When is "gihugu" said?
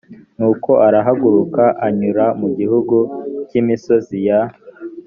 2.57-2.95